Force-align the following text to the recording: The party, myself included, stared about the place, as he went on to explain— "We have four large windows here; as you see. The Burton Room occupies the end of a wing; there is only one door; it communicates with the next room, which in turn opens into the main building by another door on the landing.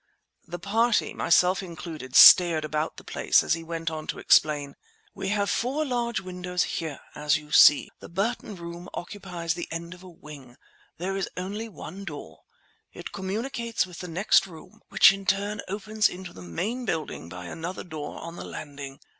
The 0.47 0.57
party, 0.57 1.13
myself 1.13 1.61
included, 1.61 2.15
stared 2.15 2.65
about 2.65 2.97
the 2.97 3.03
place, 3.03 3.43
as 3.43 3.53
he 3.53 3.61
went 3.63 3.91
on 3.91 4.07
to 4.07 4.17
explain— 4.17 4.75
"We 5.13 5.27
have 5.29 5.47
four 5.47 5.85
large 5.85 6.19
windows 6.19 6.63
here; 6.63 7.01
as 7.13 7.37
you 7.37 7.51
see. 7.51 7.91
The 7.99 8.09
Burton 8.09 8.55
Room 8.55 8.89
occupies 8.95 9.53
the 9.53 9.67
end 9.71 9.93
of 9.93 10.01
a 10.01 10.09
wing; 10.09 10.57
there 10.97 11.15
is 11.15 11.29
only 11.37 11.69
one 11.69 12.03
door; 12.03 12.39
it 12.91 13.11
communicates 13.11 13.85
with 13.85 13.99
the 13.99 14.07
next 14.07 14.47
room, 14.47 14.81
which 14.89 15.13
in 15.13 15.23
turn 15.27 15.61
opens 15.67 16.09
into 16.09 16.33
the 16.33 16.41
main 16.41 16.83
building 16.83 17.29
by 17.29 17.45
another 17.45 17.83
door 17.83 18.17
on 18.23 18.37
the 18.37 18.43
landing. 18.43 18.99